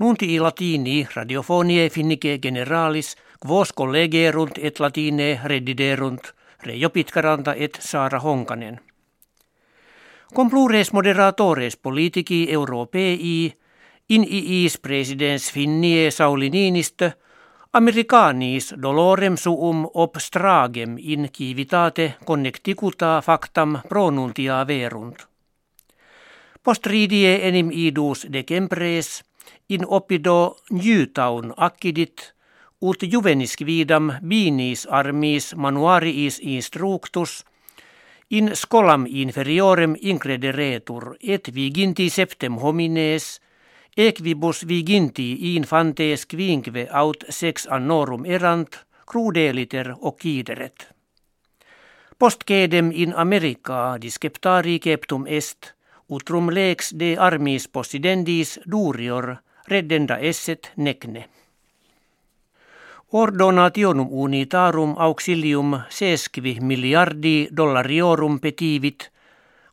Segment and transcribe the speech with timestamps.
[0.00, 3.16] Nunti latini radiofonie finnike generalis
[3.46, 6.30] quos collegerunt et latine rediderunt
[6.62, 8.80] Reijo Pitkaranta et Saara Honkanen.
[10.34, 13.52] Complures moderatores politici europei
[14.08, 17.10] in iis presidens finnie Sauli Niinistö
[17.72, 25.26] Americanis dolorem suum obstragem in civitate connecticuta factam pronuntia verunt.
[26.62, 29.29] Postridie enim idus decembres
[29.70, 32.34] in opido njytaun accidit
[32.80, 37.44] ut juvenis quidam binis armis manuariis instructus
[38.30, 43.30] in scolam inferiorem increderetur et viginti septem homines–
[43.96, 50.86] Equibus viginti infantes quinque aut sex annorum erant, crudeliter occideret.
[52.18, 55.74] Postcedem in America disceptari ceptum est,
[56.08, 59.36] utrum lex de armis possidendis durior,
[59.70, 61.24] reddenda esset necne.
[63.12, 69.10] Ordonationum unitarum auxilium sesqui miliardi dollariorum petivit–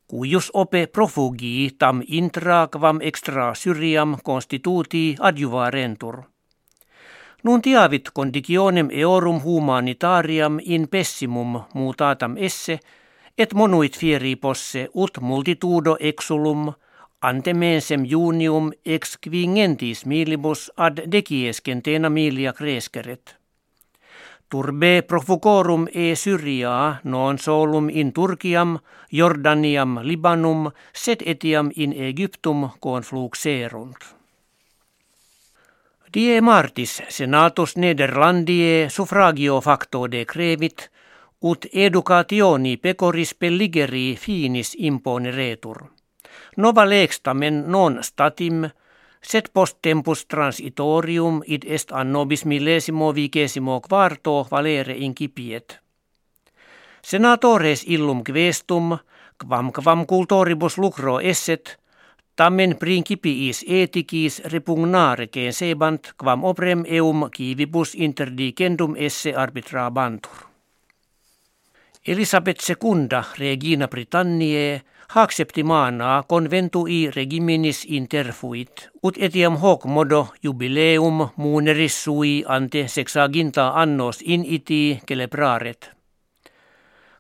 [0.07, 6.21] Cuius ope profugii tam intra quam extra syriam constituti adjuvarentur.
[7.43, 12.79] Nuntiavit conditionem eorum humanitariam in pessimum mutatam esse,
[13.37, 16.71] et monuit fieri posse ut multitudo exulum
[17.21, 23.35] ante mensem junium ex quingentis milibus ad deciescentena milia cresceret.
[24.49, 28.77] Turbe profucorum e Syriaa non solum in Turkiam,
[29.11, 34.15] Jordaniam, Libanum, sed etiam in Egyptum confluxerunt.
[36.13, 40.89] Die martis senatus Nederlandie suffragio facto decrevit,
[41.41, 45.96] ut educationi pecoris pelligeri finis imponeretur.
[46.57, 48.69] Nova lex tamen non statim,
[49.21, 55.79] Sed post tempus transitorium id est annobis millesimo vigesimo quarto valere incipiet.
[57.01, 58.97] Senatores illum questum,
[59.37, 61.77] quam quam cultoribus lucro esset,
[62.35, 70.45] tamen principiis eticis repugnare sebant quam oprem eum kivibus interdicendum esse arbitrabantur.
[72.07, 74.81] Elisabeth II, regina Britanniae,
[75.15, 84.45] acceptimana conventui regiminis interfuit, ut etiam hoc modo jubileum muneris sui ante sexaginta annos in
[84.45, 85.91] iti celebraret.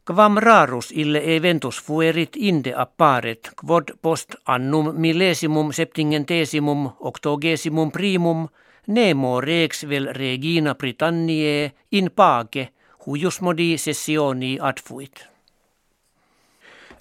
[0.05, 8.47] Quam rarus ille eventus fuerit inde apparet, quod post annum millesimum septingentesimum octogesimum primum,
[8.87, 12.69] nemo rex vel regina Britanniae in pace,
[13.05, 15.36] huius modi sessioni adfuit.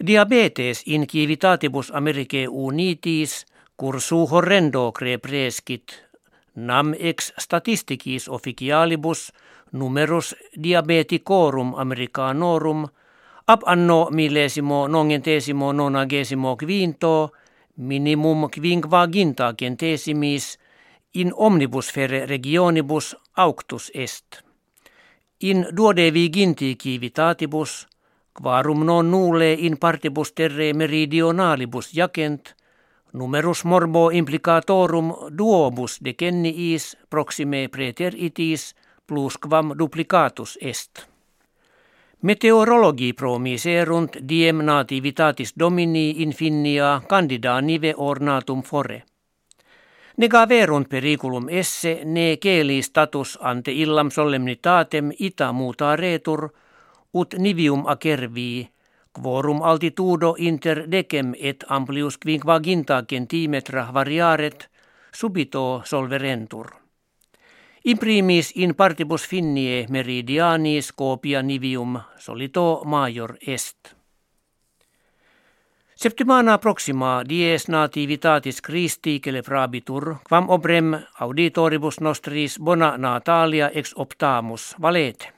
[0.05, 3.47] Diabetes in civitatibus Americae unitis
[3.81, 6.03] cursu horrendo prescit
[6.55, 9.33] nam ex statisticis officialibus
[9.73, 12.87] numerus diabeticorum americanorum
[13.47, 17.31] ab anno millesimo nongentesimo nonagesimo quinto
[17.77, 20.59] minimum quinquaginta centesimis
[21.15, 24.43] in omnibus fere regionibus auctus est.
[25.41, 27.87] In duodeviginti civitatibus
[28.43, 32.55] Quarum non nulle in partibus terre meridionalibus jacent,
[33.13, 38.75] numerus morbo implicatorum duobus decenniis proxime preter itis
[39.07, 41.07] plus quam duplicatus est.
[42.23, 49.03] Meteorologi promiserunt diem nativitatis domini infinia candida nive ornatum fore.
[50.17, 56.51] Negaverunt periculum esse ne celi status ante illam solemnitatem ita muta retur–
[57.21, 58.69] ut nivium acervii,
[59.13, 64.69] quorum altitudo inter decem et amplius quinquaginta centimetra variaret,
[65.13, 66.67] subito solverentur.
[67.85, 73.97] Imprimis in partibus finnie meridianis copia nivium solito major est.
[75.97, 85.36] Septimana proxima dies nativitatis Christi celebrabitur, quam obrem auditoribus nostris bona natalia ex optamus valete.